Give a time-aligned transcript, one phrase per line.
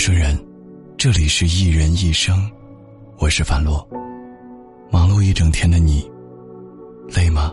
[0.00, 0.34] 生人，
[0.96, 2.50] 这里是一人一生，
[3.18, 3.86] 我是樊洛。
[4.90, 6.10] 忙碌一整天的你，
[7.14, 7.52] 累吗？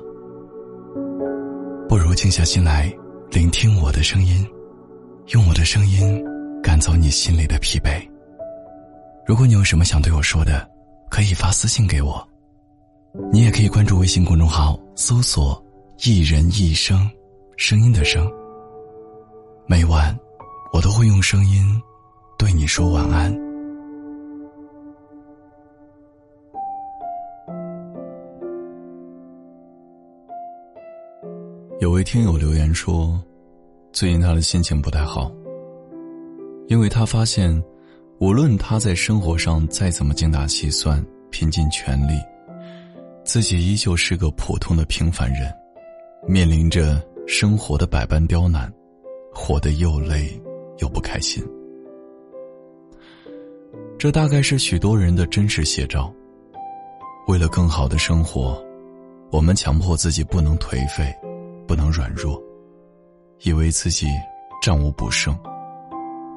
[1.90, 2.90] 不如静下心来，
[3.32, 4.48] 聆听我的声音，
[5.34, 6.24] 用我的声音
[6.64, 8.02] 赶走你心里的疲惫。
[9.26, 10.66] 如果你有什么想对我说的，
[11.10, 12.26] 可以发私信给我。
[13.30, 15.62] 你也可以关注微信公众号，搜索
[16.06, 17.12] “一人一生”，
[17.58, 18.26] 声音的声。
[19.68, 20.18] 每晚，
[20.72, 21.78] 我都会用声音。
[22.38, 23.36] 对你说晚安。
[31.80, 33.20] 有位听友留言说，
[33.92, 35.32] 最近他的心情不太好，
[36.68, 37.64] 因为他发现，
[38.20, 42.14] 无论他在生活上再怎么精打细算、拼尽全力，
[43.24, 45.52] 自己依旧是个普通的平凡人，
[46.28, 48.72] 面临着生活的百般刁难，
[49.34, 50.40] 活得又累
[50.78, 51.44] 又不开心。
[54.00, 56.14] 这大概是许多人的真实写照。
[57.28, 58.64] 为了更好的生活，
[59.32, 61.12] 我们强迫自己不能颓废，
[61.68, 62.40] 不能软弱，
[63.42, 64.06] 以为自己
[64.62, 65.36] 战无不胜，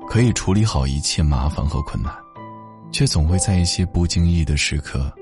[0.08, 2.11] 可以处理好一切麻烦和困难，
[2.91, 5.12] 却总会在一些不经意的时刻，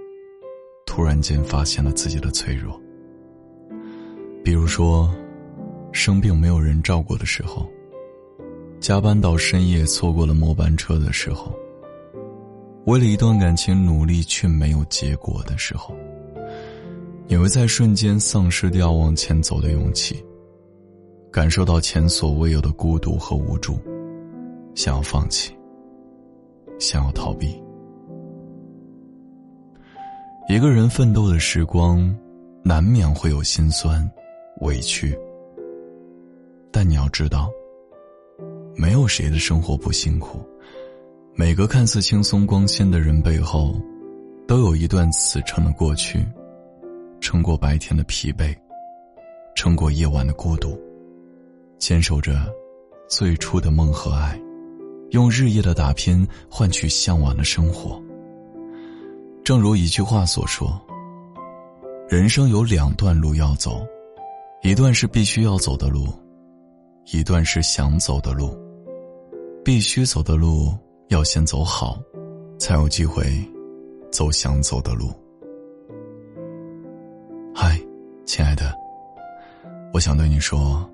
[0.87, 2.81] 突然间发现了自己的脆弱。
[4.45, 5.13] 比如说，
[5.91, 7.69] 生病没有人照顾的时候，
[8.79, 11.53] 加班到深夜错过了末班车的时候。
[12.89, 15.95] 为了一段感情努力却没有结果的时候，
[17.27, 20.25] 你会在瞬间丧失掉往前走的勇气，
[21.31, 23.79] 感受到前所未有的孤独和无助，
[24.75, 25.55] 想要放弃，
[26.79, 27.63] 想要逃避。
[30.49, 32.17] 一个人奋斗的时光，
[32.65, 34.11] 难免会有心酸、
[34.63, 35.15] 委屈，
[36.73, 37.51] 但你要知道，
[38.75, 40.41] 没有谁的生活不辛苦。
[41.39, 43.81] 每个看似轻松光鲜的人背后，
[44.49, 46.27] 都有一段死撑的过去，
[47.21, 48.53] 撑过白天的疲惫，
[49.55, 50.77] 撑过夜晚的孤独，
[51.79, 52.45] 坚守着
[53.09, 54.37] 最初的梦和爱，
[55.11, 58.03] 用日夜的打拼换取向往的生活。
[59.45, 60.69] 正如一句话所说
[62.11, 63.87] ：“人生有两段路要走，
[64.65, 66.09] 一段是必须要走的路，
[67.13, 68.59] 一段是想走的路。
[69.65, 70.77] 必须走的路。”
[71.09, 71.99] 要先走好，
[72.59, 73.25] 才有机会
[74.13, 75.11] 走想走的路。
[77.55, 77.81] 嗨，
[78.27, 78.75] 亲爱的，
[79.95, 80.89] 我想对你说，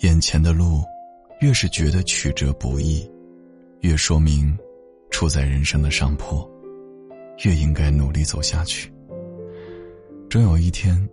[0.00, 0.82] 眼前的路
[1.40, 3.08] 越是觉得曲折不易，
[3.82, 4.52] 越说明
[5.10, 6.48] 处在人生的上坡，
[7.44, 8.92] 越应该努力走下去。
[10.28, 11.08] 终有一天，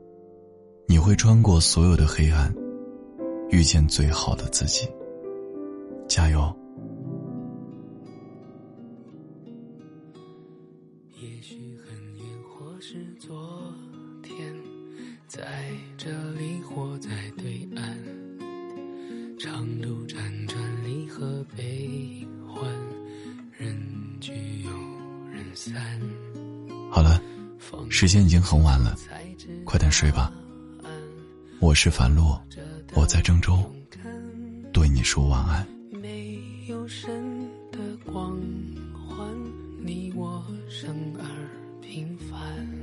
[0.87, 2.51] 你会穿过所有的黑暗，
[3.51, 4.89] 遇见最好的自己。
[6.07, 6.51] 加油！
[15.27, 15.41] 在
[15.97, 17.97] 这里或在对岸，
[19.39, 22.63] 长路辗转离合悲欢，
[23.57, 23.75] 人
[24.19, 24.31] 聚
[24.63, 24.71] 又
[25.31, 25.73] 人散。
[26.91, 27.19] 好了，
[27.89, 28.95] 时间已经很晚了，
[29.65, 30.31] 快点睡吧。
[31.59, 32.39] 我是樊洛，
[32.93, 33.57] 我在郑州，
[34.71, 35.67] 对你说晚安。
[35.91, 37.09] 没有神
[37.71, 38.39] 的光
[38.93, 39.27] 环，
[39.81, 41.25] 你我生而
[41.81, 42.82] 平凡。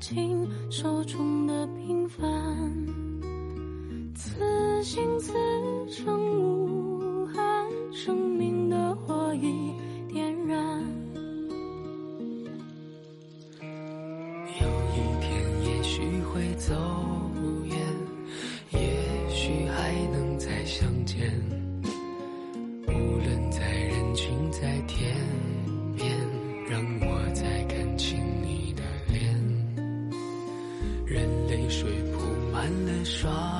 [0.00, 2.24] 握紧手中的平凡，
[4.14, 5.34] 此心此
[5.90, 9.74] 生无憾，生命的火已
[10.10, 10.82] 点燃。
[13.60, 14.66] 有
[14.96, 15.30] 一天
[15.66, 16.00] 也许
[16.32, 16.74] 会走
[17.66, 17.76] 远，
[18.70, 21.30] 也许还能再相见。
[22.86, 25.14] 无论在人群，在天
[33.24, 33.59] 满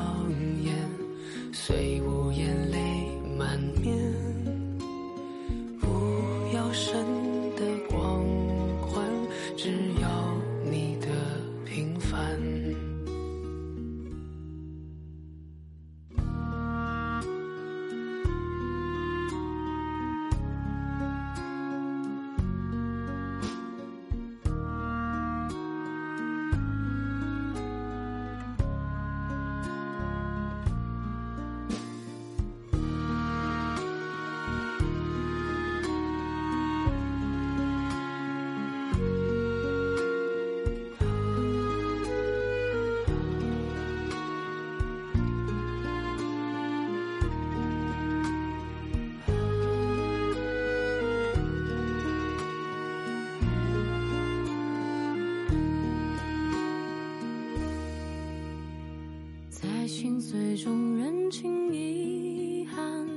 [60.21, 63.09] 最终人情遗憾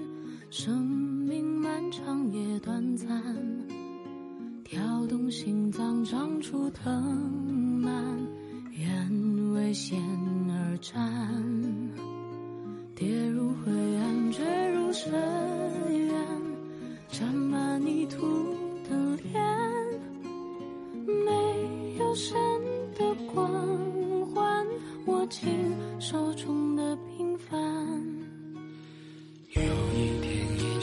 [0.50, 3.22] 生命漫长也短暂
[4.64, 7.04] 跳动心脏长出藤
[7.82, 7.94] 蔓
[8.78, 10.00] 愿为险
[10.50, 11.44] 而战
[12.96, 15.12] 跌入灰暗坠入深
[16.08, 16.16] 渊
[17.10, 18.18] 沾满泥土
[18.90, 19.44] 的脸
[21.26, 22.34] 没有神
[22.96, 23.46] 的光
[24.28, 24.66] 环
[25.06, 25.50] 握紧
[26.00, 26.62] 手中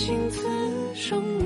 [0.00, 0.48] 心此
[0.94, 1.39] 生